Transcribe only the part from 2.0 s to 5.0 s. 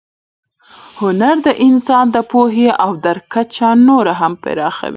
د پوهې او درک کچه نوره هم پراخوي.